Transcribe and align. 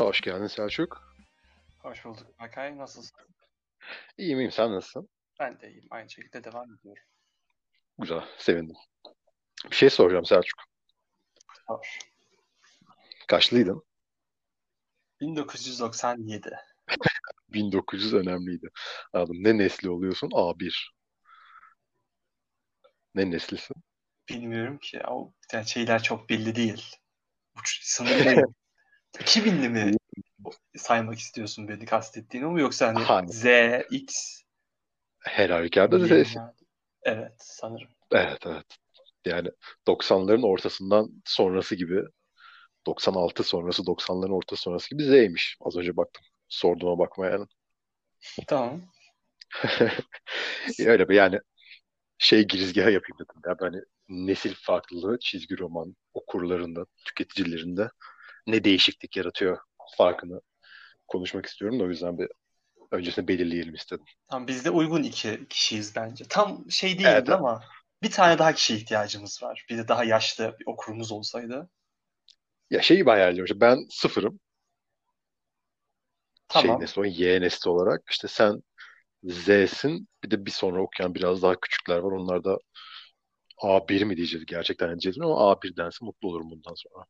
Hoş 0.00 0.20
geldin 0.20 0.46
Selçuk. 0.46 1.14
Hoş 1.78 2.04
bulduk 2.04 2.38
Makay. 2.40 2.78
Nasılsın? 2.78 3.18
İyiyim 4.18 4.38
iyiyim. 4.38 4.50
Sen 4.52 4.72
nasılsın? 4.72 5.08
Ben 5.40 5.60
de 5.60 5.70
iyiyim. 5.70 5.86
Aynı 5.90 6.10
şekilde 6.10 6.44
devam 6.44 6.74
ediyorum. 6.74 7.02
Güzel. 7.98 8.24
Sevindim. 8.38 8.76
Bir 9.70 9.76
şey 9.76 9.90
soracağım 9.90 10.24
Selçuk. 10.24 10.60
Hoş. 11.66 11.98
Kaçlıydın? 13.28 13.82
1997. 15.20 16.50
1900 17.48 18.14
önemliydi. 18.14 18.68
Anladım. 19.12 19.36
Ne 19.44 19.58
nesli 19.58 19.90
oluyorsun? 19.90 20.28
A1. 20.28 20.90
Ne 23.14 23.30
neslisin? 23.30 23.76
Bilmiyorum 24.28 24.78
ki. 24.78 25.00
O 25.08 25.32
yani 25.52 25.68
şeyler 25.68 26.02
çok 26.02 26.30
belli 26.30 26.54
değil. 26.54 26.96
Uç, 27.58 27.78
sınırlı. 27.82 28.44
2000'li 29.14 29.68
mi 29.68 29.99
saymak 30.76 31.18
istiyorsun 31.18 31.68
beni 31.68 31.84
kastettiğin 31.84 32.44
o 32.44 32.50
mu 32.50 32.60
yoksa 32.60 32.88
hani 32.88 32.98
Hayır. 32.98 33.28
Z, 33.28 33.44
X? 33.90 34.40
Her 35.20 35.50
halükarda 35.50 35.98
mi? 35.98 36.24
Evet 37.02 37.32
sanırım. 37.38 37.88
Evet 38.12 38.46
evet. 38.46 38.66
Yani 39.24 39.48
90'ların 39.86 40.46
ortasından 40.46 41.10
sonrası 41.24 41.74
gibi 41.74 42.02
96 42.86 43.44
sonrası 43.44 43.82
90'ların 43.82 44.32
ortası 44.32 44.62
sonrası 44.62 44.90
gibi 44.90 45.04
Z'ymiş. 45.04 45.56
Az 45.60 45.76
önce 45.76 45.96
baktım. 45.96 46.24
Sorduğuma 46.48 46.98
bakma 46.98 47.26
yani. 47.26 47.46
Tamam. 48.46 48.82
Öyle 50.86 51.08
bir 51.08 51.14
yani 51.14 51.38
şey 52.18 52.46
girizgahı 52.46 52.90
yapayım 52.90 53.18
dedim. 53.18 53.42
Ya 53.46 53.56
hani 53.60 53.80
nesil 54.08 54.54
farklılığı 54.54 55.18
çizgi 55.18 55.58
roman 55.58 55.96
okurlarında, 56.14 56.86
tüketicilerinde 57.04 57.90
ne 58.46 58.64
değişiklik 58.64 59.16
yaratıyor 59.16 59.58
farkını 59.96 60.40
konuşmak 61.10 61.46
istiyorum 61.46 61.80
da 61.80 61.84
o 61.84 61.88
yüzden 61.88 62.18
bir 62.18 62.28
öncesinde 62.92 63.28
belirleyelim 63.28 63.74
istedim. 63.74 64.04
Tamam 64.28 64.48
biz 64.48 64.64
de 64.64 64.70
uygun 64.70 65.02
iki 65.02 65.46
kişiyiz 65.48 65.96
bence. 65.96 66.24
Tam 66.28 66.70
şey 66.70 66.98
değildi 66.98 67.06
Evet, 67.08 67.28
ama 67.30 67.62
bir 68.02 68.10
tane 68.10 68.38
daha 68.38 68.52
kişiye 68.52 68.78
ihtiyacımız 68.78 69.42
var. 69.42 69.66
Bir 69.70 69.78
de 69.78 69.88
daha 69.88 70.04
yaşlı 70.04 70.56
bir 70.60 70.66
okurumuz 70.66 71.12
olsaydı. 71.12 71.70
Ya 72.70 72.82
şeyi 72.82 73.06
bayağı 73.06 73.32
işte 73.44 73.60
ben 73.60 73.78
sıfırım. 73.90 74.40
Şey 76.48 76.70
Tamam. 76.70 76.80
nesli 76.80 77.00
o 77.00 77.04
Y 77.04 77.40
nesli 77.40 77.70
olarak. 77.70 78.02
İşte 78.10 78.28
sen 78.28 78.62
Z'sin. 79.24 80.08
Bir 80.24 80.30
de 80.30 80.46
bir 80.46 80.50
sonra 80.50 80.82
okuyan 80.82 81.14
biraz 81.14 81.42
daha 81.42 81.60
küçükler 81.60 81.98
var. 81.98 82.12
Onlar 82.12 82.44
da 82.44 82.58
A1 83.62 84.02
mi 84.04 84.16
diyeceğiz 84.16 84.46
gerçekten 84.46 84.90
diyeceğiz 84.90 85.18
ama 85.20 85.52
A1 85.52 85.76
dense 85.76 86.04
mutlu 86.04 86.28
olurum 86.28 86.50
bundan 86.50 86.74
sonra. 86.76 87.06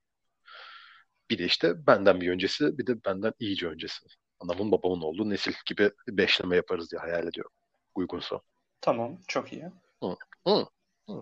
Bir 1.30 1.38
de 1.38 1.44
işte 1.44 1.86
benden 1.86 2.20
bir 2.20 2.30
öncesi 2.30 2.78
bir 2.78 2.86
de 2.86 3.04
benden 3.04 3.32
iyice 3.38 3.66
öncesi. 3.66 4.06
Anamın 4.40 4.72
babamın 4.72 5.02
olduğu 5.02 5.30
nesil 5.30 5.52
gibi 5.66 5.90
beşleme 6.08 6.56
yaparız 6.56 6.90
diye 6.90 7.00
hayal 7.00 7.26
ediyorum. 7.26 7.52
Uygunsa. 7.94 8.40
Tamam. 8.80 9.18
Çok 9.28 9.52
iyi. 9.52 9.64
Hı, 10.02 10.16
hı, 10.46 10.66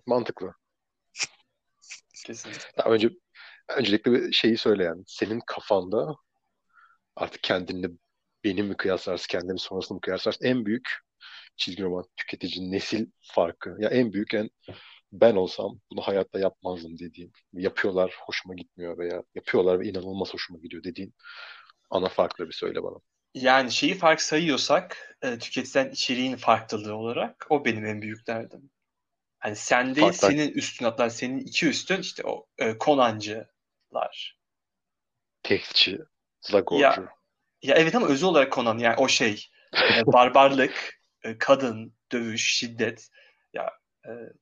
mantıklı. 0.06 0.54
Kesinlikle. 2.26 2.64
Ya 2.78 2.84
önce 2.84 3.10
öncelikle 3.76 4.12
bir 4.12 4.32
şeyi 4.32 4.56
söyle 4.56 4.84
yani. 4.84 5.02
Senin 5.06 5.40
kafanda 5.46 6.14
artık 7.16 7.42
kendini 7.42 7.86
benim 8.44 8.66
mi 8.66 8.76
kıyaslarsın, 8.76 9.26
kendini 9.28 9.58
sonrasını 9.58 9.94
mı 9.94 10.00
kıyaslarsın? 10.00 10.44
En 10.44 10.66
büyük 10.66 10.98
çizgi 11.56 11.82
roman 11.82 12.04
tüketici 12.16 12.72
nesil 12.72 13.06
farkı. 13.22 13.76
Ya 13.78 13.88
en 13.88 14.12
büyük 14.12 14.34
en 14.34 14.50
ben 15.12 15.36
olsam 15.36 15.80
bunu 15.90 16.00
hayatta 16.00 16.38
yapmazdım 16.38 16.98
dediğim. 16.98 17.32
Yapıyorlar 17.52 18.14
hoşuma 18.26 18.54
gitmiyor 18.54 18.98
veya 18.98 19.22
yapıyorlar 19.34 19.80
ve 19.80 19.88
inanılmaz 19.88 20.34
hoşuma 20.34 20.58
gidiyor 20.58 20.84
dediğin 20.84 21.14
ana 21.90 22.08
farkları 22.08 22.48
bir 22.48 22.54
söyle 22.54 22.82
bana. 22.82 22.96
Yani 23.34 23.72
şeyi 23.72 23.94
fark 23.94 24.20
sayıyorsak 24.20 25.16
e, 25.22 25.38
tüketilen 25.38 25.90
içeriğin 25.90 26.36
farklılığı 26.36 26.94
olarak 26.94 27.46
o 27.50 27.64
benim 27.64 27.86
en 27.86 28.02
büyük 28.02 28.26
derdim. 28.26 28.70
Hani 29.38 29.56
sen 29.56 29.94
değil 29.94 30.06
Farklar. 30.06 30.30
senin 30.30 30.52
üstün 30.52 30.84
hatta 30.84 31.10
senin 31.10 31.38
iki 31.38 31.68
üstün 31.68 32.00
işte 32.00 32.22
o 32.26 32.46
e, 32.58 32.78
Conancılar. 32.80 34.38
Tekstçi, 35.42 35.98
Zagorcu. 36.40 36.82
Ya 36.82 37.18
ya 37.62 37.74
evet 37.74 37.94
ama 37.94 38.06
özü 38.06 38.26
olarak 38.26 38.52
Conan 38.52 38.78
yani 38.78 38.96
o 38.96 39.08
şey 39.08 39.46
e, 39.74 40.06
barbarlık, 40.06 41.00
e, 41.22 41.38
kadın, 41.38 41.94
dövüş, 42.12 42.54
şiddet 42.54 43.08
ya 43.52 43.70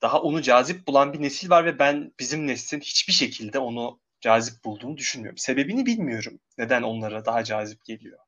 daha 0.03 0.22
onu 0.22 0.43
cazip 0.43 0.87
bulan 0.87 1.12
bir 1.12 1.22
nesil 1.22 1.50
var 1.50 1.65
ve 1.65 1.78
ben 1.78 2.12
bizim 2.21 2.47
neslin 2.47 2.81
hiçbir 2.81 3.12
şekilde 3.12 3.59
onu 3.59 4.00
cazip 4.21 4.65
bulduğunu 4.65 4.97
düşünmüyorum. 4.97 5.38
Sebebini 5.38 5.87
bilmiyorum. 5.87 6.41
Neden 6.59 6.82
onlara 6.82 7.25
daha 7.25 7.44
cazip 7.44 7.84
geliyor. 7.84 8.19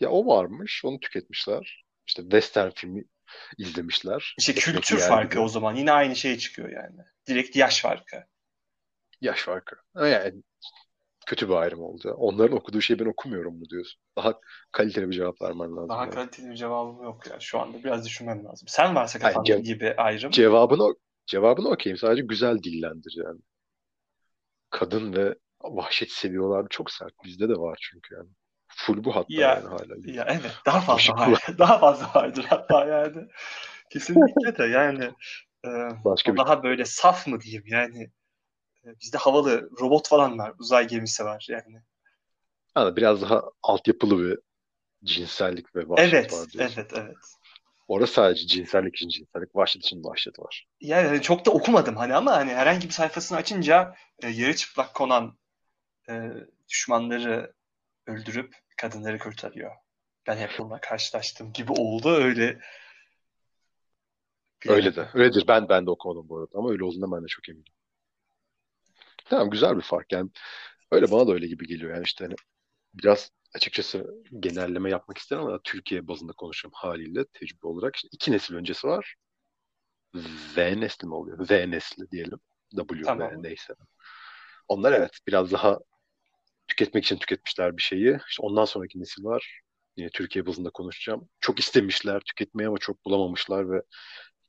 Ya 0.00 0.10
o 0.10 0.26
varmış, 0.26 0.84
onu 0.84 1.00
tüketmişler. 1.00 1.84
İşte 2.06 2.22
western 2.22 2.70
filmi 2.70 3.04
izlemişler. 3.58 4.34
İşte 4.38 4.52
Ekmek 4.52 4.64
kültür 4.64 4.98
farkı 4.98 5.30
gibi. 5.30 5.40
o 5.40 5.48
zaman 5.48 5.74
yine 5.74 5.92
aynı 5.92 6.16
şey 6.16 6.38
çıkıyor 6.38 6.68
yani. 6.68 7.00
Direkt 7.28 7.56
yaş 7.56 7.80
farkı. 7.80 8.26
Yaş 9.20 9.42
farkı. 9.42 9.76
Yani 9.96 10.42
kötü 11.26 11.48
bir 11.48 11.54
ayrım 11.54 11.80
oldu. 11.80 12.14
Onların 12.18 12.56
okuduğu 12.56 12.80
şeyi 12.80 12.98
ben 12.98 13.06
okumuyorum 13.06 13.58
mu 13.58 13.64
diyorsun. 13.70 14.00
Daha 14.16 14.34
kaliteli 14.72 15.10
bir 15.10 15.14
cevap 15.14 15.42
vermen 15.42 15.76
lazım. 15.76 15.88
Daha 15.88 16.02
yani. 16.02 16.14
kaliteli 16.14 16.50
bir 16.50 16.56
cevabım 16.56 17.02
yok 17.02 17.26
ya. 17.30 17.40
Şu 17.40 17.60
anda 17.60 17.84
biraz 17.84 18.06
düşünmem 18.06 18.44
lazım. 18.44 18.68
Sen 18.68 18.94
varsa 18.94 19.18
kafanda 19.18 19.48
ce- 19.48 19.62
gibi 19.62 19.94
ayrım. 19.96 20.30
Cevabını 20.30 20.94
cevabını 21.26 21.68
okuyayım. 21.68 21.98
Sadece 21.98 22.22
güzel 22.22 22.62
dillendir 22.62 23.14
yani. 23.26 23.40
Kadın 24.70 25.16
ve 25.16 25.34
vahşet 25.62 26.10
seviyorlar. 26.10 26.66
Çok 26.70 26.90
sert. 26.90 27.12
Bizde 27.24 27.48
de 27.48 27.54
var 27.54 27.78
çünkü 27.90 28.14
yani. 28.14 28.28
Full 28.68 29.04
bu 29.04 29.16
hatta 29.16 29.26
Ya 29.28 29.48
yani 29.48 29.68
hala. 29.68 29.94
ya 30.04 30.26
evet 30.28 30.52
daha 30.66 30.80
fazla 30.80 31.14
var. 31.14 31.40
Daha 31.58 31.78
fazla 31.78 32.10
vardır 32.14 32.46
hatta 32.48 32.86
yani. 32.86 33.28
Kesinlikle 33.90 34.58
de 34.58 34.64
yani 34.64 35.04
e, 35.66 35.70
Başka 36.04 36.32
bir 36.32 36.38
daha 36.38 36.62
böyle 36.62 36.84
saf 36.84 37.26
mı 37.26 37.40
diyeyim 37.40 37.64
yani. 37.66 38.10
E, 38.86 39.00
Bizde 39.00 39.18
havalı 39.18 39.70
robot 39.80 40.08
falan 40.08 40.38
var. 40.38 40.52
Uzay 40.58 40.88
gemisi 40.88 41.24
var 41.24 41.46
yani. 41.50 41.82
yani 42.76 42.96
biraz 42.96 43.22
daha 43.22 43.42
altyapılı 43.62 44.18
bir 44.18 44.38
cinsellik 45.04 45.76
ve 45.76 45.88
vahşet 45.88 46.12
Evet, 46.14 46.32
var 46.32 46.50
diyorsun. 46.50 46.74
evet, 46.80 46.92
evet. 46.94 47.16
Orada 47.88 48.06
sadece 48.06 48.46
cinsellik 48.46 48.96
için 48.96 49.08
cinsellik, 49.08 49.56
vahşet 49.56 49.82
için 49.82 50.04
vahşet 50.04 50.38
var. 50.38 50.66
Yani 50.80 51.22
çok 51.22 51.46
da 51.46 51.50
okumadım 51.50 51.96
hani 51.96 52.14
ama 52.14 52.32
hani 52.32 52.54
herhangi 52.54 52.86
bir 52.86 52.92
sayfasını 52.92 53.38
açınca 53.38 53.94
e, 54.22 54.28
yarı 54.28 54.56
çıplak 54.56 54.94
konan 54.94 55.38
e, 56.08 56.30
düşmanları 56.68 57.52
öldürüp 58.06 58.54
kadınları 58.76 59.18
kurtarıyor. 59.18 59.70
Ben 60.26 60.36
hep 60.36 60.50
bununla 60.58 60.80
karşılaştığım 60.80 61.52
gibi 61.52 61.72
oldu 61.72 62.10
öyle. 62.14 62.60
Öyle 64.68 64.96
de. 64.96 65.08
Öyledir. 65.14 65.44
Ben 65.48 65.68
ben 65.68 65.86
de 65.86 65.90
okumadım 65.90 66.28
bu 66.28 66.38
arada 66.38 66.58
ama 66.58 66.70
öyle 66.70 66.84
olduğundan 66.84 67.12
ben 67.12 67.22
de 67.22 67.26
çok 67.26 67.48
eminim. 67.48 67.72
Tamam 69.24 69.50
güzel 69.50 69.76
bir 69.76 69.82
fark 69.82 70.12
yani. 70.12 70.30
Öyle 70.90 71.10
bana 71.10 71.26
da 71.26 71.32
öyle 71.32 71.46
gibi 71.46 71.66
geliyor 71.66 71.94
yani 71.94 72.04
işte 72.04 72.24
hani 72.24 72.34
biraz 72.94 73.30
açıkçası 73.54 74.06
genelleme 74.40 74.90
yapmak 74.90 75.18
isterim 75.18 75.42
ama 75.42 75.60
Türkiye 75.64 76.08
bazında 76.08 76.32
konuşuyorum 76.32 76.78
haliyle 76.78 77.24
tecrübe 77.24 77.66
olarak. 77.66 77.96
İşte 77.96 78.08
iki 78.12 78.32
nesil 78.32 78.54
öncesi 78.54 78.86
var. 78.86 79.14
V 80.56 80.80
nesli 80.80 81.08
mi 81.08 81.14
oluyor? 81.14 81.48
V 81.50 81.70
nesli 81.70 82.10
diyelim. 82.10 82.38
W, 82.76 83.00
V 83.00 83.04
Tamam. 83.04 83.42
neyse. 83.42 83.74
Onlar 84.68 84.92
evet 84.92 85.18
biraz 85.26 85.52
daha 85.52 85.78
tüketmek 86.68 87.04
için 87.04 87.16
tüketmişler 87.16 87.76
bir 87.76 87.82
şeyi. 87.82 88.18
İşte 88.28 88.42
ondan 88.42 88.64
sonraki 88.64 89.00
nesil 89.00 89.24
var. 89.24 89.60
Yine 89.96 90.10
Türkiye 90.10 90.46
bazında 90.46 90.70
konuşacağım. 90.70 91.28
Çok 91.40 91.60
istemişler 91.60 92.20
tüketmeyi 92.20 92.68
ama 92.68 92.78
çok 92.78 93.04
bulamamışlar 93.04 93.70
ve 93.70 93.82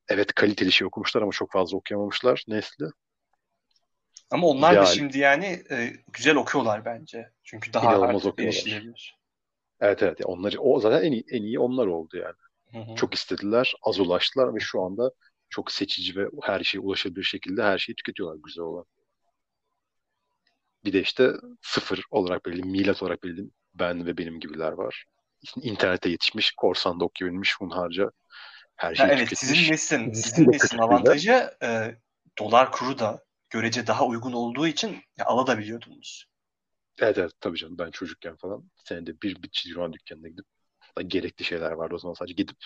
evet 0.08 0.34
kaliteli 0.34 0.72
şey 0.72 0.88
okumuşlar 0.88 1.22
ama 1.22 1.32
çok 1.32 1.52
fazla 1.52 1.78
okuyamamışlar 1.78 2.44
nesli. 2.48 2.86
Ama 4.32 4.48
onlar 4.48 4.72
da 4.72 4.74
İdeal. 4.74 4.86
şimdi 4.86 5.18
yani 5.20 5.64
e, 5.72 5.94
güzel 6.14 6.36
okuyorlar 6.36 6.86
bence. 6.86 7.30
Çünkü 7.44 7.74
daha 7.74 8.02
artık 8.02 8.40
erişilebilir. 8.40 9.18
Evet 9.80 10.04
evet. 10.04 10.20
Ya 10.20 10.28
Onlar, 10.28 10.56
o 10.60 10.80
zaten 10.80 11.04
en 11.08 11.12
iyi, 11.12 11.24
en 11.32 11.44
iyi 11.44 11.60
onlar 11.60 11.88
oldu 11.88 12.18
yani. 12.18 12.36
Hı 12.72 12.92
hı. 12.92 12.96
Çok 12.96 13.14
istediler, 13.14 13.74
az 13.84 14.00
ulaştılar 14.00 14.56
ve 14.56 14.60
şu 14.60 14.82
anda 14.82 15.12
çok 15.50 15.72
seçici 15.72 16.16
ve 16.16 16.28
her 16.44 16.64
şeye 16.64 16.80
ulaşabilir 16.80 17.24
şekilde 17.24 17.64
her 17.64 17.78
şeyi 17.78 17.96
tüketiyorlar 17.96 18.38
güzel 18.44 18.64
olan. 18.64 18.86
Bir 20.86 20.94
de 20.94 21.02
işte 21.02 21.32
sıfır 21.62 22.04
olarak 22.12 22.46
belli, 22.46 22.64
milat 22.64 23.04
olarak 23.04 23.24
belli 23.24 23.44
ben 23.74 24.06
ve 24.06 24.18
benim 24.18 24.40
gibiler 24.40 24.72
var. 24.72 25.06
İnternete 25.62 26.10
yetişmiş, 26.10 26.52
korsanda 26.52 27.06
okuyabilmiş, 27.06 27.56
hunharca 27.60 28.12
her 28.76 28.96
şeyi 28.96 29.08
evet 29.08 29.30
tüketmiş. 29.30 29.40
sizin 29.40 30.12
Dizisi 30.12 30.30
sizin 30.30 30.46
de 30.46 30.52
neslin 30.52 30.60
kısıtlıyla. 30.60 30.86
avantajı 30.86 31.52
e, 31.64 31.96
dolar 32.40 32.72
kuru 32.72 33.00
da 33.00 33.24
görece 33.54 33.88
daha 33.88 34.06
uygun 34.06 34.34
olduğu 34.34 34.68
için 34.68 35.04
ya, 35.18 35.26
alabiliyordunuz. 35.26 36.26
Evet 37.02 37.18
evet 37.18 37.32
tabii 37.40 37.58
canım 37.58 37.78
ben 37.78 37.92
çocukken 37.92 38.36
falan 38.36 38.70
senede 38.86 39.22
bir 39.22 39.44
bir 39.44 39.50
çizgi 39.50 39.76
roman 39.76 39.94
dükkanına 39.94 40.28
gidip 40.28 40.46
gerekli 41.08 41.46
şeyler 41.46 41.72
vardı 41.72 41.96
o 41.96 41.98
zaman 41.98 42.14
sadece 42.14 42.34
gidip 42.34 42.58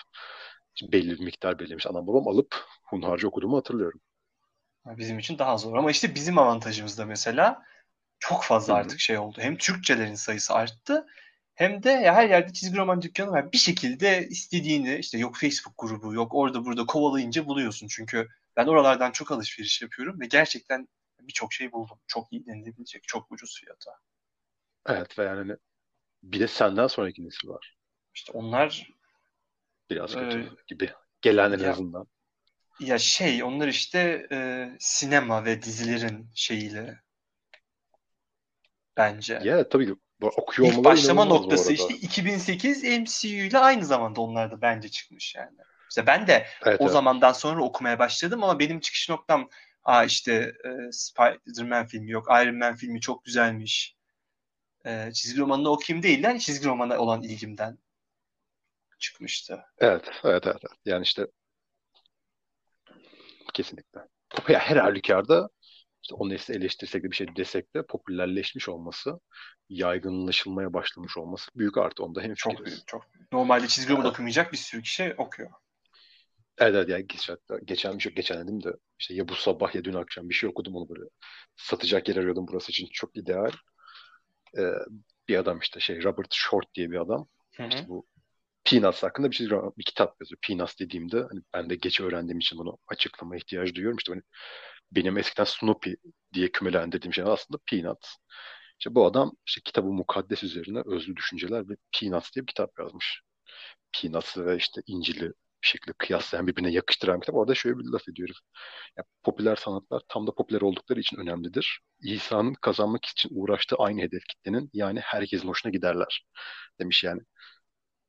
belli 0.82 1.12
bir 1.12 1.20
miktar 1.20 1.60
belirlemiş 1.60 1.88
anam 1.88 2.08
babam 2.08 2.28
alıp 2.28 2.66
hunharca 2.84 3.28
okuduğumu 3.28 3.58
hatırlıyorum. 3.58 4.02
Bizim 4.86 5.20
için 5.20 5.40
daha 5.40 5.58
zor. 5.58 5.76
Ama 5.78 5.92
işte 5.92 6.16
bizim 6.16 6.38
avantajımız 6.38 6.98
da 6.98 7.06
mesela 7.06 7.64
çok 8.20 8.44
fazla 8.44 8.74
Hı 8.74 8.78
hı. 8.78 8.82
artık 8.82 9.00
şey 9.00 9.18
oldu. 9.18 9.38
Hem 9.42 9.58
Türkçelerin 9.58 10.16
sayısı 10.16 10.54
arttı 10.54 11.08
hem 11.56 11.84
de 11.84 11.90
ya 11.90 12.16
her 12.16 12.30
yerde 12.30 12.54
çizgi 12.54 12.78
roman 12.78 13.02
dükkanı 13.02 13.32
var. 13.32 13.52
Bir 13.52 13.58
şekilde 13.58 14.28
istediğini 14.28 14.96
işte 14.96 15.18
yok 15.18 15.36
Facebook 15.38 15.74
grubu 15.78 16.14
yok 16.14 16.36
orada 16.36 16.66
burada 16.66 16.86
kovalayınca 16.86 17.46
buluyorsun. 17.46 17.88
Çünkü 17.88 18.28
ben 18.58 18.68
oralardan 18.68 19.12
çok 19.12 19.32
alışveriş 19.32 19.82
yapıyorum 19.82 20.20
ve 20.20 20.26
gerçekten 20.26 20.88
birçok 21.22 21.54
şey 21.54 21.72
buldum. 21.72 22.00
Çok 22.08 22.34
iyi 22.34 22.46
denilebilecek, 22.46 23.04
çok 23.08 23.32
ucuz 23.32 23.60
fiyata. 23.60 23.92
Evet 24.88 25.20
ve 25.20 25.24
yani 25.24 25.56
bir 26.24 26.40
de 26.40 26.48
senden 26.48 26.88
sonraki 26.88 27.26
nesil 27.26 27.48
var. 27.48 27.78
İşte 28.14 28.32
onlar 28.32 28.88
Biraz 29.90 30.16
kötü 30.16 30.58
gibi. 30.68 30.92
Gelen 31.22 31.52
en 31.52 31.60
ya- 31.60 31.72
azından. 31.72 32.08
ya 32.80 32.98
şey 33.00 33.44
onlar 33.44 33.68
işte 33.68 34.28
e, 34.32 34.70
sinema 34.80 35.46
ve 35.46 35.62
dizilerin 35.62 36.30
şeyiyle 36.36 37.00
bence. 38.98 39.40
Ya 39.44 39.70
tabii 39.70 39.86
ki 39.86 39.96
okuyor 40.22 40.74
İlk 40.74 40.86
başlama 40.86 41.26
noktası 41.26 41.74
işte 41.74 41.94
2008 41.94 42.84
MCU 42.84 43.46
ile 43.46 43.58
aynı 43.58 43.86
zamanda 43.86 44.22
onlar 44.22 44.52
da 44.52 44.62
bence 44.62 44.90
çıkmış 44.90 45.36
yani. 45.36 45.58
İşte 45.90 46.08
ben 46.08 46.28
de 46.28 46.48
Evet, 46.66 46.82
o 46.82 46.84
evet. 46.84 46.94
zamandan 46.94 47.34
sonra 47.34 47.64
okumaya 47.64 48.00
başladım 48.00 48.44
ama 48.44 48.60
benim 48.60 48.80
çıkış 48.80 49.10
noktam 49.10 49.50
Aa 49.84 50.04
işte 50.04 50.54
e, 50.66 50.92
Spider-Man 50.92 51.86
filmi 51.86 52.12
yok, 52.12 52.28
Iron 52.30 52.56
Man 52.56 52.76
filmi 52.76 53.02
çok 53.02 53.26
güzelmiş. 53.26 53.96
E, 54.86 55.12
çizgi 55.14 55.40
romanını 55.40 55.70
okuyayım 55.70 56.04
değil 56.04 56.24
yani 56.24 56.40
çizgi 56.40 56.68
romana 56.68 56.98
olan 56.98 57.24
ilgimden 57.24 57.78
çıkmıştı. 59.00 59.64
Evet, 59.78 60.10
evet, 60.24 60.44
evet, 60.46 60.46
evet. 60.46 60.78
Yani 60.86 61.04
işte 61.04 61.28
kesinlikle. 63.54 64.00
Ya 64.48 64.60
her 64.60 64.78
halükarda 64.78 65.50
işte 66.04 66.16
o 66.16 66.30
nesli 66.30 66.56
eleştirsek 66.56 67.04
de 67.04 67.12
bir 67.12 67.16
şey 67.16 67.36
desek 67.36 67.76
de 67.76 67.86
popülerleşmiş 67.86 68.70
olması, 68.70 69.20
yaygınlaşılmaya 69.70 70.74
başlamış 70.74 71.18
olması 71.18 71.52
büyük 71.56 71.78
artı. 71.78 72.04
Onda 72.04 72.22
hem 72.22 72.34
Çok 72.34 72.66
büyük, 72.66 72.88
çok 72.88 73.14
büyük. 73.14 73.32
Normalde 73.32 73.68
çizgi 73.68 73.94
roman 73.94 74.06
okumayacak 74.06 74.54
bir 74.54 74.58
sürü 74.58 74.82
kişi 74.82 75.16
okuyor. 75.18 75.52
Evet, 76.58 76.76
evet 76.76 76.90
yani 76.90 77.08
geçen, 77.08 77.38
geçen 77.66 77.98
bir 77.98 78.04
şey 78.04 78.14
geçen 78.16 78.44
dedim 78.44 78.64
de 78.64 78.74
işte 79.00 79.14
ya 79.14 79.28
bu 79.28 79.36
sabah 79.36 79.76
ya 79.76 79.84
dün 79.84 79.94
akşam 79.94 80.30
bir 80.30 80.34
şey 80.34 80.50
okudum 80.50 80.76
onu 80.76 80.90
böyle 80.90 81.10
satacak 81.56 82.10
yer 82.10 82.16
arıyordum 82.16 82.46
burası 82.48 82.72
için 82.72 82.88
çok 82.92 83.18
ideal. 83.18 83.52
Ee, 84.58 84.72
bir 85.28 85.38
adam 85.38 85.60
işte 85.60 85.80
şey 85.80 86.04
Robert 86.04 86.34
Short 86.34 86.74
diye 86.76 86.92
bir 86.92 87.02
adam 87.02 87.28
Hı 87.58 87.64
hı. 87.64 87.68
işte 87.68 87.88
bu 87.88 88.08
Peanuts 88.66 89.04
hakkında 89.04 89.32
bir 89.32 89.36
şey 89.36 89.48
bir 89.78 89.84
kitap 89.84 90.16
yazıyor. 90.22 90.40
Peanuts 90.48 90.80
dediğimde 90.80 91.18
hani 91.18 91.42
ben 91.54 91.70
de 91.70 91.76
geç 91.76 92.02
öğrendiğim 92.02 92.40
için 92.40 92.60
bunu 92.60 92.78
açıklama 92.88 93.38
ihtiyacı 93.38 93.76
duyuyorum. 93.76 93.98
İşte 93.98 94.14
hani 94.14 94.22
benim 94.92 95.18
eskiden 95.18 95.44
Snoopy 95.44 95.94
diye 96.34 96.52
kümelendirdiğim 96.52 97.14
şey 97.14 97.24
aslında 97.28 97.60
Peanuts. 97.72 98.10
İşte 98.80 98.96
bu 98.96 99.06
adam 99.06 99.32
işte 99.46 99.62
kitabı 99.66 99.88
mukaddes 99.88 100.44
üzerine 100.44 100.82
özlü 100.86 101.16
düşünceler 101.16 101.70
ve 101.70 101.74
Peanuts 102.00 102.34
diye 102.36 102.44
bir 102.44 102.48
kitap 102.48 102.80
yazmış. 102.80 103.22
Peanuts'ı 103.94 104.46
ve 104.46 104.58
işte 104.58 104.82
İncil'i 104.88 105.34
bir 105.64 105.68
şekilde 105.68 105.94
kıyaslayan 105.98 106.48
birbirine 106.48 106.72
yakıştıran 106.72 107.16
bir 107.16 107.22
kitap. 107.22 107.36
Orada 107.36 107.56
şöyle 107.56 107.78
bir 107.80 107.84
laf 107.86 108.10
ediyoruz. 108.10 108.42
Ya, 108.98 109.04
popüler 109.24 109.56
sanatlar 109.56 110.02
tam 110.10 110.28
da 110.28 110.36
popüler 110.36 110.62
oldukları 110.62 111.00
için 111.00 111.18
önemlidir. 111.18 111.82
İsa'nın 112.02 112.54
kazanmak 112.54 113.06
için 113.06 113.30
uğraştığı 113.34 113.76
aynı 113.76 114.02
hedef 114.02 114.24
kitlenin 114.30 114.70
yani 114.74 115.00
herkesin 115.00 115.48
hoşuna 115.48 115.72
giderler 115.72 116.28
demiş 116.80 117.04
yani. 117.04 117.22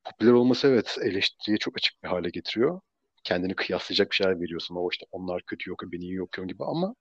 Popüler 0.03 0.31
olması 0.31 0.67
evet 0.67 0.97
eleştiriye 1.03 1.57
çok 1.57 1.77
açık 1.77 2.03
bir 2.03 2.07
hale 2.07 2.29
getiriyor. 2.29 2.81
Kendini 3.23 3.55
kıyaslayacak 3.55 4.11
bir 4.11 4.15
şeyler 4.15 4.41
veriyorsun. 4.41 4.75
O 4.75 4.89
işte 4.91 5.05
onlar 5.11 5.41
kötü 5.47 5.69
yok, 5.69 5.79
ben 5.93 6.01
iyi 6.01 6.21
okuyorum 6.21 6.47
gibi 6.49 6.63
ama 6.63 6.95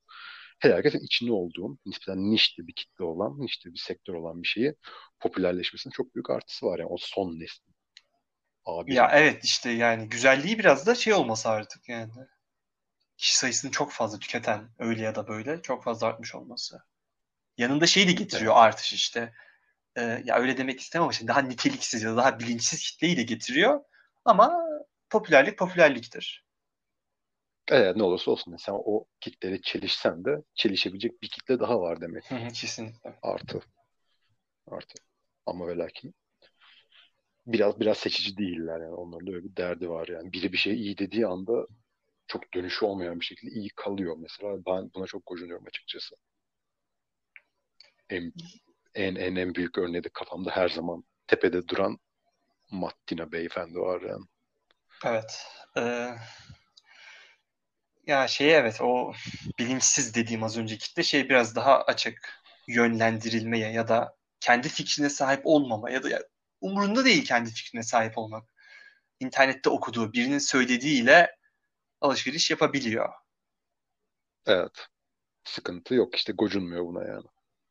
her 0.60 0.70
herkesin 0.70 1.00
içinde 1.06 1.32
olduğun, 1.32 1.78
nispeten 1.86 2.30
nişli 2.30 2.66
bir 2.66 2.72
kitle 2.74 3.04
olan, 3.04 3.40
nişli 3.40 3.72
bir 3.74 3.78
sektör 3.78 4.14
olan 4.14 4.42
bir 4.42 4.48
şeyi 4.48 4.74
popülerleşmesinin 5.20 5.92
çok 5.92 6.14
büyük 6.14 6.30
artısı 6.30 6.66
var. 6.66 6.78
Yani 6.78 6.88
o 6.90 6.96
son 7.00 7.40
neslin. 7.40 7.74
Abi. 8.68 8.94
Ya 8.94 9.10
evet 9.12 9.44
işte 9.44 9.70
yani 9.70 10.08
güzelliği 10.08 10.58
biraz 10.58 10.86
da 10.86 10.94
şey 10.94 11.14
olması 11.14 11.48
artık 11.48 11.88
yani. 11.88 12.12
Kişi 13.16 13.38
sayısını 13.38 13.70
çok 13.70 13.92
fazla 13.92 14.18
tüketen 14.18 14.70
öyle 14.78 15.02
ya 15.02 15.14
da 15.14 15.28
böyle 15.28 15.62
çok 15.62 15.84
fazla 15.84 16.06
artmış 16.06 16.34
olması. 16.34 16.82
Yanında 17.58 17.86
şey 17.86 18.08
de 18.08 18.12
getiriyor 18.12 18.54
artış 18.56 18.92
işte. 18.92 19.34
Ee, 19.96 20.22
ya 20.24 20.36
öyle 20.36 20.56
demek 20.56 20.80
istemem 20.80 21.02
ama 21.02 21.12
şimdi 21.12 21.28
daha 21.28 21.42
niteliksiz 21.42 22.02
ya 22.02 22.12
da 22.12 22.16
daha 22.16 22.38
bilinçsiz 22.38 22.80
kitleyi 22.80 23.16
de 23.16 23.22
getiriyor. 23.22 23.80
Ama 24.24 24.64
popülerlik 25.10 25.58
popülerliktir. 25.58 26.44
Evet 27.68 27.96
ne 27.96 28.02
olursa 28.02 28.30
olsun. 28.30 28.56
Sen 28.56 28.72
o 28.76 29.04
kitleyle 29.20 29.62
çelişsen 29.62 30.24
de 30.24 30.42
çelişebilecek 30.54 31.22
bir 31.22 31.28
kitle 31.28 31.60
daha 31.60 31.80
var 31.80 32.00
demek. 32.00 32.24
Kesinlikle. 32.54 33.18
Artı. 33.22 33.60
Artı. 34.70 34.94
Ama 35.46 35.68
ve 35.68 35.76
lakin 35.76 36.14
biraz 37.52 37.80
biraz 37.80 37.98
seçici 37.98 38.36
değiller 38.36 38.80
yani. 38.80 38.94
Onların 38.94 39.26
da 39.26 39.30
öyle 39.32 39.44
bir 39.44 39.56
derdi 39.56 39.90
var 39.90 40.08
yani. 40.08 40.32
Biri 40.32 40.52
bir 40.52 40.58
şey 40.58 40.74
iyi 40.74 40.98
dediği 40.98 41.26
anda 41.26 41.66
çok 42.26 42.54
dönüşü 42.54 42.84
olmayan 42.84 43.20
bir 43.20 43.24
şekilde 43.24 43.50
iyi 43.50 43.70
kalıyor 43.76 44.16
mesela. 44.18 44.56
Ben 44.66 44.90
buna 44.94 45.06
çok 45.06 45.26
gocunuyorum 45.26 45.66
açıkçası. 45.66 46.16
En 48.10 48.32
en 48.94 49.14
en, 49.14 49.36
en 49.36 49.54
büyük 49.54 49.78
örneği 49.78 50.04
de 50.04 50.08
kafamda 50.08 50.50
her 50.50 50.68
zaman 50.68 51.04
tepede 51.26 51.68
duran 51.68 51.98
Mattina 52.70 53.32
beyefendi 53.32 53.78
var 53.78 54.02
yani. 54.02 54.24
Evet. 55.04 55.46
Ee, 55.76 56.10
ya 58.06 58.28
şey 58.28 58.56
evet 58.56 58.80
o 58.80 59.12
bilinçsiz 59.58 60.14
dediğim 60.14 60.42
az 60.42 60.58
önce 60.58 60.78
kitle 60.78 61.02
şey 61.02 61.28
biraz 61.28 61.56
daha 61.56 61.82
açık 61.82 62.42
yönlendirilmeye 62.68 63.72
ya 63.72 63.88
da 63.88 64.16
kendi 64.40 64.68
fikrine 64.68 65.10
sahip 65.10 65.40
olmama 65.44 65.90
ya 65.90 66.02
da 66.02 66.08
umurunda 66.60 67.04
değil 67.04 67.24
kendi 67.24 67.50
fikrine 67.50 67.82
sahip 67.82 68.18
olmak. 68.18 68.48
İnternette 69.20 69.70
okuduğu 69.70 70.12
birinin 70.12 70.38
söylediğiyle 70.38 71.36
alışveriş 72.00 72.50
yapabiliyor. 72.50 73.08
Evet. 74.46 74.86
Sıkıntı 75.44 75.94
yok 75.94 76.16
işte 76.16 76.32
gocunmuyor 76.32 76.86
buna 76.86 77.04
yani. 77.04 77.26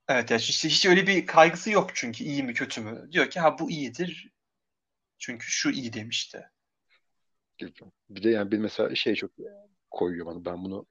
Evet 0.07 0.31
ya 0.31 0.37
işte 0.37 0.69
hiç 0.69 0.85
öyle 0.85 1.07
bir 1.07 1.25
kaygısı 1.25 1.71
yok 1.71 1.91
çünkü 1.93 2.23
iyi 2.23 2.43
mi 2.43 2.53
kötü 2.53 2.81
mü? 2.81 3.11
Diyor 3.11 3.29
ki 3.29 3.39
ha 3.39 3.59
bu 3.59 3.71
iyidir. 3.71 4.31
Çünkü 5.17 5.47
şu 5.47 5.69
iyi 5.69 5.93
demişti. 5.93 6.49
Bir 8.09 8.23
de 8.23 8.29
yani 8.29 8.51
bir 8.51 8.57
mesela 8.57 8.95
şey 8.95 9.15
çok 9.15 9.31
koyuyor 9.91 10.25
bana. 10.25 10.45
Ben 10.45 10.63
bunu 10.63 10.85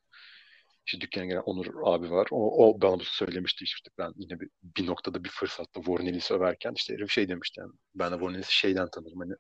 işte 0.87 1.01
dükkana 1.01 1.25
gelen 1.25 1.43
Onur 1.47 1.67
abi 1.85 2.11
var. 2.11 2.29
O, 2.31 2.69
o 2.69 2.81
bana 2.81 2.93
bunu 2.93 3.03
söylemişti 3.05 3.65
işte 3.65 3.91
ben 3.99 4.13
yine 4.17 4.41
bir, 4.41 4.49
bir 4.63 4.87
noktada 4.87 5.25
bir 5.25 5.29
fırsatta 5.31 5.81
Vornelis'i 5.87 6.35
överken 6.35 6.73
işte 6.77 6.95
herif 6.95 7.11
şey 7.11 7.29
demişti 7.29 7.61
yani. 7.61 7.73
Ben 7.95 8.13
de 8.13 8.21
Vornelis'i 8.21 8.55
şeyden 8.55 8.89
tanırım 8.93 9.21
hani 9.21 9.35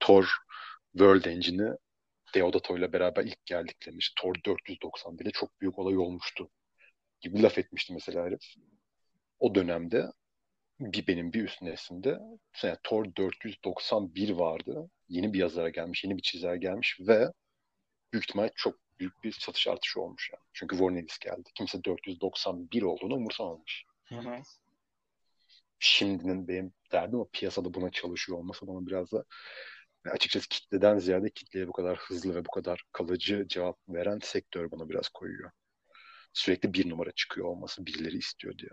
Thor 0.00 0.28
World 0.92 1.24
Engine'i 1.24 1.76
Deodato 2.34 2.78
ile 2.78 2.92
beraber 2.92 3.24
ilk 3.24 3.46
geldiklerinde 3.46 3.98
işte 3.98 4.14
Thor 4.22 4.34
490 4.46 5.18
bile 5.18 5.30
çok 5.30 5.60
büyük 5.60 5.78
olay 5.78 5.98
olmuştu 5.98 6.50
gibi 7.20 7.42
laf 7.42 7.58
etmişti 7.58 7.92
mesela 7.92 8.24
herif. 8.24 8.54
O 9.38 9.54
dönemde 9.54 10.06
bir 10.80 11.06
benim 11.06 11.32
bir 11.32 11.44
üst 11.44 11.62
neslimde 11.62 12.18
yani 12.62 12.76
Thor 12.84 13.04
491 13.16 14.30
vardı. 14.30 14.90
Yeni 15.08 15.32
bir 15.32 15.38
yazara 15.38 15.68
gelmiş, 15.68 16.04
yeni 16.04 16.16
bir 16.16 16.22
çizer 16.22 16.54
gelmiş 16.54 16.98
ve 17.00 17.28
büyük 18.12 18.24
ihtimal 18.24 18.50
çok 18.56 18.85
büyük 18.98 19.24
bir 19.24 19.32
satış 19.32 19.68
artışı 19.68 20.00
olmuş 20.00 20.30
yani. 20.32 20.42
Çünkü 20.52 20.78
Vornelis 20.78 21.18
geldi. 21.18 21.50
Kimse 21.54 21.84
491 21.84 22.82
olduğunu 22.82 23.14
umursamamış. 23.14 23.84
Hı 24.08 24.14
hı. 24.14 24.42
Şimdinin 25.78 26.48
benim 26.48 26.72
derdim 26.92 27.20
o 27.20 27.28
piyasada 27.32 27.74
buna 27.74 27.90
çalışıyor 27.90 28.38
olması 28.38 28.66
bana 28.66 28.86
biraz 28.86 29.12
da 29.12 29.24
yani 30.06 30.14
açıkçası 30.14 30.48
kitleden 30.48 30.98
ziyade 30.98 31.30
kitleye 31.30 31.68
bu 31.68 31.72
kadar 31.72 31.96
hızlı 31.98 32.34
ve 32.34 32.44
bu 32.44 32.50
kadar 32.50 32.82
kalıcı 32.92 33.46
cevap 33.48 33.78
veren 33.88 34.18
sektör 34.22 34.70
bana 34.70 34.88
biraz 34.88 35.08
koyuyor. 35.08 35.50
Sürekli 36.32 36.72
bir 36.72 36.90
numara 36.90 37.12
çıkıyor 37.12 37.46
olması 37.46 37.86
birileri 37.86 38.16
istiyor 38.18 38.58
diye. 38.58 38.70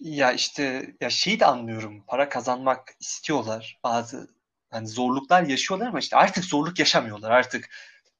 Ya 0.00 0.32
işte 0.32 0.94
ya 1.00 1.10
şeyi 1.10 1.40
de 1.40 1.46
anlıyorum. 1.46 2.04
Para 2.06 2.28
kazanmak 2.28 2.88
istiyorlar. 3.00 3.78
Bazı 3.84 4.28
hani 4.70 4.88
zorluklar 4.88 5.42
yaşıyorlar 5.42 5.86
ama 5.86 5.98
işte 5.98 6.16
artık 6.16 6.44
zorluk 6.44 6.78
yaşamıyorlar. 6.78 7.30
Artık 7.30 7.68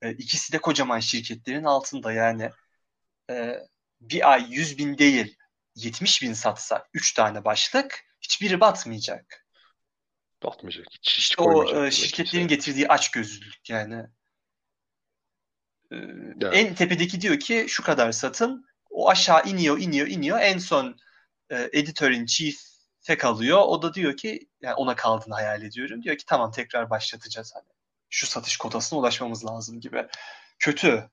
e, 0.02 0.10
ikisi 0.12 0.52
de 0.52 0.58
kocaman 0.58 1.00
şirketlerin 1.00 1.64
altında 1.64 2.12
yani 2.12 2.50
e, 3.30 3.54
bir 4.00 4.32
ay 4.32 4.46
100 4.50 4.78
bin 4.78 4.98
değil 4.98 5.36
70 5.74 6.22
bin 6.22 6.32
satsa 6.32 6.88
3 6.94 7.12
tane 7.14 7.44
başlık 7.44 8.04
hiçbiri 8.20 8.60
batmayacak. 8.60 9.46
Batmayacak. 10.42 10.86
Hiç, 10.90 11.18
hiç 11.18 11.18
İşte 11.18 11.42
o 11.42 11.84
e, 11.86 11.90
şirketlerin 11.90 12.48
kimse. 12.48 12.54
getirdiği 12.54 12.88
açgözlülük 12.88 13.70
yani. 13.70 14.06
E, 15.92 15.96
Yani. 16.40 16.56
En 16.56 16.74
tepedeki 16.74 17.20
diyor 17.20 17.38
ki 17.40 17.66
şu 17.68 17.82
kadar 17.82 18.12
satın. 18.12 18.64
O 18.90 19.08
aşağı 19.10 19.44
iniyor, 19.46 19.78
iniyor, 19.78 20.06
iniyor. 20.06 20.40
En 20.40 20.58
son 20.58 20.96
e, 21.50 21.68
editör 21.72 22.10
in 22.10 22.26
chief'e 22.26 23.18
kalıyor. 23.18 23.58
O 23.66 23.82
da 23.82 23.94
diyor 23.94 24.16
ki 24.16 24.48
yani 24.60 24.74
ona 24.74 24.96
kaldığını 24.96 25.34
hayal 25.34 25.62
ediyorum. 25.62 26.02
Diyor 26.02 26.16
ki 26.16 26.24
tamam 26.26 26.50
tekrar 26.52 26.90
başlatacağız 26.90 27.52
hani. 27.54 27.77
Şu 28.10 28.26
satış 28.26 28.56
kotasına 28.56 28.98
ulaşmamız 28.98 29.46
lazım 29.46 29.80
gibi. 29.80 30.06
Kötü. 30.58 31.10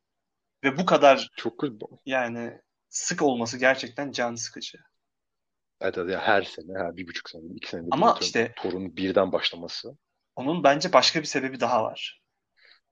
Ve 0.63 0.77
bu 0.77 0.85
kadar 0.85 1.31
Çok 1.35 1.59
kötü. 1.59 1.85
yani 2.05 2.61
sık 2.89 3.21
olması 3.21 3.57
gerçekten 3.59 4.11
can 4.11 4.35
sıkıcı. 4.35 4.79
Evet, 5.81 5.97
evet, 5.97 6.11
yani 6.11 6.21
her 6.23 6.41
sene, 6.43 6.77
her 6.79 6.97
bir 6.97 7.07
buçuk 7.07 7.29
sene, 7.29 7.41
iki 7.55 7.69
senede 7.69 7.87
bir 7.87 7.91
Ama 7.91 8.07
atıyorum, 8.07 8.21
işte 8.25 8.55
torun 8.55 8.97
birden 8.97 9.31
başlaması. 9.31 9.97
onun 10.35 10.63
bence 10.63 10.93
başka 10.93 11.19
bir 11.21 11.25
sebebi 11.25 11.59
daha 11.59 11.83
var. 11.83 12.23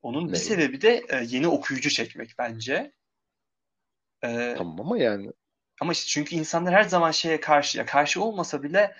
Onun 0.03 0.33
bir 0.33 0.33
Ne? 0.33 0.39
sebebi 0.39 0.81
de 0.81 1.03
e, 1.09 1.25
yeni 1.27 1.47
okuyucu 1.47 1.91
çekmek 1.91 2.35
bence. 2.39 2.93
E, 4.21 4.29
Tamam 4.53 4.79
ama 4.81 4.97
yani 4.97 5.31
Ama 5.81 5.91
işte 5.91 6.07
çünkü 6.07 6.35
insanlar 6.35 6.73
her 6.73 6.83
zaman 6.83 7.11
şeye 7.11 7.39
karşı, 7.39 7.77
ya 7.77 7.85
karşı 7.85 8.23
olmasa 8.23 8.63
bile 8.63 8.95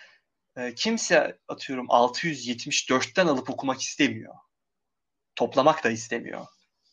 e, 0.58 0.76
kimse 0.76 1.40
atıyorum 1.48 1.86
674'ten 1.90 3.28
alıp 3.28 3.50
okumak 3.50 3.82
istemiyor. 3.82 4.36
Toplamak 5.36 5.84
da 5.84 5.90
istemiyor. 5.90 6.46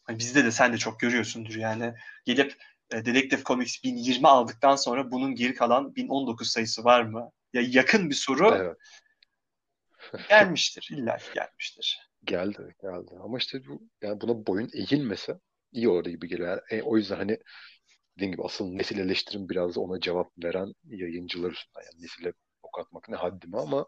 Hani 0.05 0.19
bizde 0.19 0.45
de 0.45 0.51
sen 0.51 0.73
de 0.73 0.79
çok 0.79 1.01
görüyorsundur 1.01 1.55
yani. 1.55 1.95
Gelip 2.25 2.57
e, 2.93 3.05
Dedektif 3.05 3.45
Comics 3.45 3.85
1020 3.85 4.29
aldıktan 4.29 4.77
sonra 4.77 5.11
bunun 5.11 5.35
geri 5.35 5.55
kalan 5.55 5.95
1019 5.95 6.51
sayısı 6.51 6.85
var 6.85 7.03
mı? 7.03 7.31
Ya 7.53 7.63
yakın 7.69 8.11
bir 8.11 8.15
soru 8.15 8.55
evet, 8.55 8.77
gelmiştir. 10.29 10.89
İlla 10.93 11.19
gelmiştir. 11.35 12.11
geldi, 12.25 12.75
geldi. 12.83 13.11
Ama 13.23 13.39
işte 13.39 13.67
bu, 13.69 13.83
yani 14.03 14.21
buna 14.21 14.47
boyun 14.47 14.71
eğilmese 14.75 15.39
iyi 15.73 15.89
olurdu 15.89 16.11
gibi 16.11 16.29
geliyor. 16.29 16.49
Yani, 16.49 16.81
e, 16.81 16.83
o 16.83 16.97
yüzden 16.97 17.17
hani 17.17 17.39
dediğim 18.17 18.33
gibi 18.33 18.43
asıl 18.45 18.73
nesil 18.73 18.99
eleştirim 18.99 19.49
biraz 19.49 19.79
ona 19.79 20.01
cevap 20.01 20.33
veren 20.45 20.73
yayıncılar 20.85 21.51
üstünden. 21.51 21.85
Yani 21.85 22.03
nesile 22.03 22.33
ok 22.63 22.79
atmak 22.79 23.09
ne 23.09 23.17
haddime 23.17 23.59
ama 23.59 23.87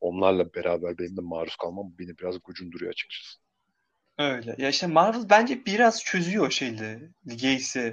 onlarla 0.00 0.54
beraber 0.54 0.98
benim 0.98 1.16
de 1.16 1.20
maruz 1.20 1.56
kalmam 1.56 1.92
beni 1.98 2.18
biraz 2.18 2.42
gocunduruyor 2.42 2.92
açıkçası. 2.92 3.38
Öyle. 4.18 4.54
Ya 4.58 4.68
işte 4.68 4.86
Marvel 4.86 5.30
bence 5.30 5.66
biraz 5.66 6.04
çözüyor 6.04 6.46
o 6.46 6.50
şeyle. 6.50 7.00
Gacy 7.24 7.88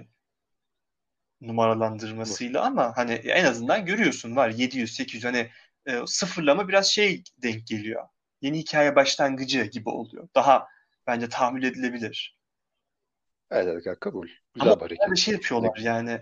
numaralandırmasıyla 1.41 2.65
ama 2.65 2.97
hani 2.97 3.13
en 3.13 3.45
azından 3.45 3.85
görüyorsun 3.85 4.35
var 4.35 4.50
700 4.50 4.95
800 4.95 5.25
hani 5.25 5.50
e, 5.85 6.00
sıfırlama 6.05 6.67
biraz 6.67 6.88
şey 6.88 7.24
denk 7.38 7.67
geliyor. 7.67 8.07
Yeni 8.41 8.59
hikaye 8.59 8.95
başlangıcı 8.95 9.63
gibi 9.63 9.89
oluyor. 9.89 10.27
Daha 10.35 10.67
bence 11.07 11.29
tahammül 11.29 11.63
edilebilir. 11.63 12.38
Evet, 13.51 13.67
evet 13.67 14.00
kabul. 14.00 14.27
Güzel 14.53 14.71
Ama 14.71 15.12
bir 15.12 15.15
şey 15.15 15.33
yapıyorlar 15.33 15.77
yani 15.77 16.21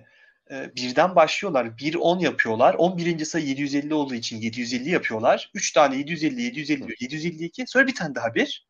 e, 0.51 0.75
birden 0.75 1.15
başlıyorlar. 1.15 1.65
1-10 1.65 2.23
yapıyorlar. 2.23 2.73
11. 2.73 3.25
sayı 3.25 3.45
750 3.45 3.93
olduğu 3.93 4.15
için 4.15 4.37
750 4.37 4.89
yapıyorlar. 4.89 5.51
3 5.53 5.73
tane 5.73 5.95
750, 5.95 6.41
750, 6.41 6.83
Hı. 6.83 6.87
752 6.99 7.67
sonra 7.67 7.87
bir 7.87 7.95
tane 7.95 8.15
daha 8.15 8.35
bir. 8.35 8.67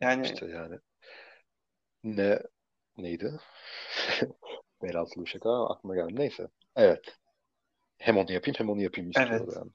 Yani 0.00 0.26
İşte 0.26 0.46
yani 0.46 0.78
ne 2.04 2.42
neydi? 2.96 3.40
Bel 4.82 4.96
altılı 4.96 5.24
bir 5.24 5.30
şaka 5.30 5.66
aklıma 5.68 5.94
geldi. 5.96 6.16
Neyse. 6.16 6.48
Evet. 6.76 7.18
Hem 7.98 8.16
onu 8.16 8.32
yapayım 8.32 8.54
hem 8.58 8.70
onu 8.70 8.82
yapayım 8.82 9.10
istiyorlar 9.10 9.40
evet. 9.40 9.56
yani. 9.56 9.70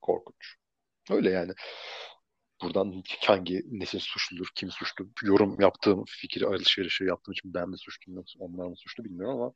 Korkunç. 0.00 0.56
Öyle 1.10 1.30
yani. 1.30 1.52
Buradan 2.62 3.02
hangi 3.26 3.62
nesil 3.66 3.98
suçludur, 3.98 4.48
kim 4.54 4.70
suçlu? 4.70 5.10
Yorum 5.22 5.60
yaptığım, 5.60 6.04
fikir 6.08 6.42
alışverişi 6.42 7.04
yaptığım 7.04 7.32
için 7.32 7.54
ben 7.54 7.68
mi 7.68 7.78
suçluyum 7.78 8.16
yoksa 8.18 8.38
onlar 8.38 8.66
mı 8.66 8.76
suçlu 8.76 9.04
bilmiyorum 9.04 9.40
ama 9.40 9.52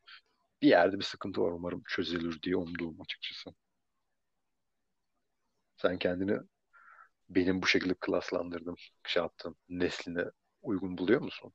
bir 0.62 0.68
yerde 0.68 0.98
bir 0.98 1.04
sıkıntı 1.04 1.40
var 1.42 1.52
umarım 1.52 1.82
çözülür 1.88 2.42
diye 2.42 2.56
umduğum 2.56 3.00
açıkçası. 3.00 3.50
Sen 5.76 5.98
kendini 5.98 6.38
benim 7.28 7.62
bu 7.62 7.66
şekilde 7.66 7.94
klaslandırdığım, 8.00 8.76
şey 9.06 9.22
yaptığım 9.22 9.56
nesline 9.68 10.24
uygun 10.62 10.98
buluyor 10.98 11.20
musun? 11.20 11.52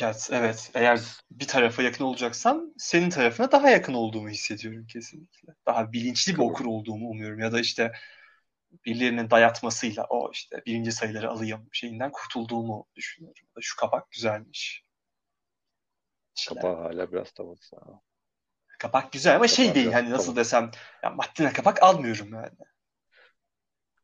Ya, 0.00 0.12
evet, 0.30 0.70
eğer 0.74 1.00
bir 1.30 1.46
tarafa 1.46 1.82
yakın 1.82 2.04
olacaksam 2.04 2.64
senin 2.78 3.10
tarafına 3.10 3.52
daha 3.52 3.70
yakın 3.70 3.94
olduğumu 3.94 4.28
hissediyorum 4.28 4.86
kesinlikle. 4.86 5.54
Daha 5.66 5.92
bilinçli 5.92 6.34
bir 6.34 6.38
okur 6.38 6.64
olduğumu 6.64 7.08
umuyorum. 7.08 7.38
Ya 7.38 7.52
da 7.52 7.60
işte 7.60 7.92
birilerinin 8.86 9.30
dayatmasıyla 9.30 10.04
o 10.10 10.30
işte 10.32 10.62
birinci 10.66 10.92
sayıları 10.92 11.30
alayım 11.30 11.68
şeyinden 11.72 12.12
kurtulduğumu 12.12 12.86
düşünüyorum. 12.96 13.44
Şu 13.60 13.76
kapak 13.76 14.10
güzelmiş. 14.10 14.84
İşte, 16.36 16.54
Kapağı 16.54 16.76
hala 16.76 17.12
biraz 17.12 17.32
tavası. 17.32 17.76
kapak 18.78 19.12
güzel 19.12 19.36
ama 19.36 19.48
şey 19.48 19.66
Kapağı 19.66 19.74
değil 19.74 19.92
hani 19.92 20.10
nasıl 20.10 20.24
tamam. 20.26 20.36
desem 20.36 20.70
ya 21.02 21.10
maddine 21.10 21.52
kapak 21.52 21.82
almıyorum 21.82 22.34
yani. 22.34 22.56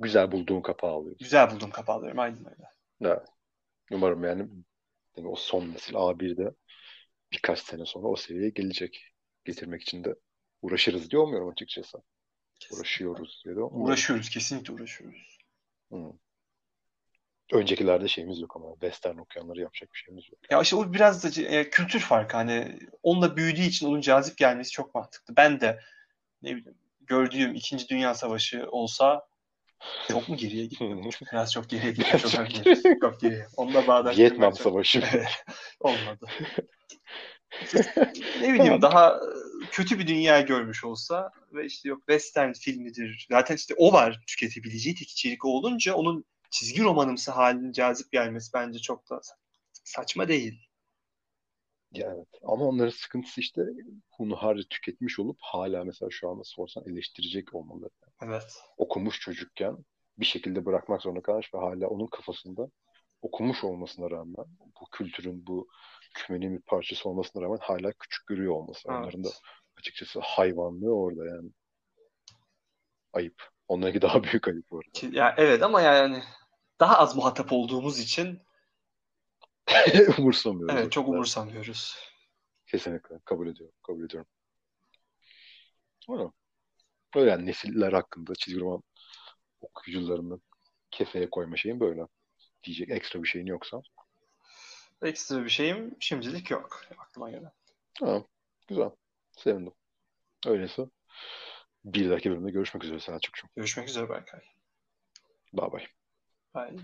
Güzel 0.01 0.33
bulduğun 0.33 0.61
kapağı 0.63 0.91
alıyorsun. 0.91 1.25
Güzel 1.25 1.51
buldum 1.51 1.71
kapağı 1.71 1.97
alıyorum 1.97 2.19
aynen 2.19 2.45
öyle. 2.51 2.65
Evet. 3.01 3.29
Umarım 3.93 4.25
yani, 4.25 4.49
o 5.17 5.37
son 5.37 5.73
nesil 5.75 5.95
A1'de 5.95 6.51
birkaç 7.33 7.59
sene 7.59 7.85
sonra 7.87 8.09
o 8.09 8.17
seviyeye 8.17 8.51
gelecek. 8.51 9.05
Getirmek 9.45 9.83
için 9.83 10.05
de 10.05 10.15
uğraşırız 10.63 11.11
diye 11.11 11.21
umuyorum 11.23 11.49
açıkçası. 11.49 11.99
Kesinlikle. 12.61 12.81
Uğraşıyoruz 12.81 13.43
de 13.47 13.51
umuyorum. 13.51 13.83
Uğraşıyoruz 13.83 14.29
kesinlikle 14.31 14.73
uğraşıyoruz. 14.73 15.39
Hı. 15.93 16.13
Öncekilerde 17.53 18.09
şeyimiz 18.09 18.41
yok 18.41 18.57
ama 18.57 18.73
western 18.73 19.19
okuyanları 19.19 19.61
yapacak 19.61 19.93
bir 19.95 19.99
şeyimiz 19.99 20.25
yok. 20.31 20.39
Ya 20.51 20.61
işte 20.63 20.77
o 20.77 20.93
biraz 20.93 21.25
da 21.25 21.43
e, 21.43 21.71
kültür 21.71 22.01
farkı 22.01 22.37
hani 22.37 22.79
onunla 23.03 23.37
büyüdüğü 23.37 23.63
için 23.63 23.87
onun 23.87 24.01
cazip 24.01 24.37
gelmesi 24.37 24.71
çok 24.71 24.95
mantıklı. 24.95 25.37
Ben 25.37 25.61
de 25.61 25.81
ne 26.43 26.57
bileyim 26.57 26.75
gördüğüm 27.01 27.55
İkinci 27.55 27.89
Dünya 27.89 28.15
Savaşı 28.15 28.67
olsa 28.71 29.29
çok 30.09 30.29
mu 30.29 30.37
geriye 30.37 30.67
gittim? 30.67 31.11
Biraz 31.33 31.53
çok 31.53 31.69
geriye 31.69 31.93
gittim. 31.93 32.19
Çok, 32.19 32.31
Çok 32.31 32.51
geriye. 32.51 32.99
çok 33.01 33.21
geriye. 33.21 33.47
Onunla 33.57 33.87
bağdaştırmak 33.87 34.31
Vietnam 34.33 34.51
çok- 34.53 34.61
Savaşı. 34.61 35.03
Olmadı. 35.81 36.27
ne 38.43 38.55
bileyim 38.55 38.83
daha 38.83 39.21
kötü 39.71 39.99
bir 39.99 40.07
dünya 40.07 40.41
görmüş 40.41 40.85
olsa 40.85 41.33
ve 41.53 41.67
işte 41.67 41.89
yok 41.89 41.99
western 41.99 42.53
filmidir. 42.53 43.27
Zaten 43.31 43.57
işte 43.57 43.75
o 43.77 43.93
var 43.93 44.21
tüketebileceği 44.27 44.95
tek 44.95 45.11
içerik 45.11 45.45
olunca 45.45 45.95
onun 45.95 46.25
çizgi 46.51 46.83
romanımsı 46.83 47.31
halinin 47.31 47.73
cazip 47.73 48.13
gelmesi 48.13 48.53
bence 48.55 48.79
çok 48.79 49.11
da 49.11 49.21
saçma 49.73 50.29
değil. 50.29 50.69
Ya 51.93 52.13
evet. 52.17 52.29
Ama 52.43 52.65
onların 52.65 52.91
sıkıntısı 52.91 53.41
işte 53.41 53.63
hunharca 54.11 54.63
tüketmiş 54.71 55.19
olup 55.19 55.37
hala 55.41 55.85
mesela 55.85 56.11
şu 56.11 56.31
anda 56.31 56.45
sorsan 56.45 56.85
eleştirecek 56.87 57.55
olmaları. 57.55 57.91
Evet. 58.23 58.63
Okumuş 58.77 59.21
çocukken 59.21 59.77
bir 60.19 60.27
şekilde 60.27 60.65
bırakmak 60.65 61.03
zorunda 61.03 61.23
kalmış 61.23 61.55
ve 61.55 61.59
hala 61.59 61.89
onun 61.89 62.07
kafasında 62.07 62.71
okumuş 63.23 63.65
olmasına 63.65 64.11
rağmen 64.11 64.47
bu 64.81 64.91
kültürün 64.93 65.47
bu 65.47 65.69
kümenin 66.15 66.57
bir 66.57 66.63
parçası 66.63 67.09
olmasına 67.09 67.43
rağmen 67.43 67.59
hala 67.61 67.93
küçük 67.93 68.27
görüyor 68.27 68.53
olması. 68.53 68.89
Onların 68.89 69.25
da 69.25 69.29
Evet. 69.29 69.41
açıkçası 69.79 70.21
hayvanlığı 70.21 70.95
orada 70.95 71.27
yani. 71.27 71.51
Ayıp. 73.13 73.49
Onlarınki 73.69 74.03
daha 74.03 74.23
büyük 74.25 74.49
ayıp 74.49 74.71
bu 74.71 74.79
arada. 74.79 75.17
Ya 75.17 75.35
evet 75.39 75.63
ama 75.63 75.81
yani 75.81 76.23
daha 76.81 76.99
az 76.99 77.17
muhatap 77.17 77.53
olduğumuz 77.53 77.99
için 77.99 78.43
Umursamıyoruz. 80.19 80.77
evet 80.77 80.93
çok 80.93 81.09
umursamıyoruz. 81.09 81.99
Kesinlikle. 82.67 83.19
Kabul 83.25 83.49
ediyorum. 83.49 83.75
Kabul 83.87 84.05
ediyorum. 84.05 84.29
Ama 86.09 86.33
öyle 87.17 87.31
yani 87.31 87.47
nesiller 87.47 87.93
hakkında 87.93 88.35
çizgi 88.35 88.61
roman 88.61 88.83
okuyucularını 89.61 90.41
kefeye 90.91 91.31
koyma 91.31 91.57
şeyin 91.57 91.81
böyle. 91.81 92.03
Diyecek 92.65 92.91
ekstra 92.91 93.23
bir 93.23 93.29
şeyin 93.29 93.47
yoksa. 93.47 93.81
Ekstra 95.03 95.45
bir 95.45 95.51
şeyim 95.51 95.97
şimdilik 96.01 96.51
yok 96.51 96.85
aklıma 96.99 97.31
gelen. 97.31 97.53
Ha, 98.01 98.25
güzel. 98.69 98.91
Sevindim. 99.31 99.73
Öyleyse 100.47 100.87
bir 101.85 102.11
dahaki 102.11 102.31
bölümde 102.31 102.51
görüşmek 102.51 102.85
üzere 102.85 103.01
Selçuk'cum. 103.01 103.51
Görüşmek 103.57 103.89
üzere 103.89 104.09
Berkay. 104.09 104.41
Bye 105.53 105.73
bye. 105.73 105.89
Bye. 106.55 106.79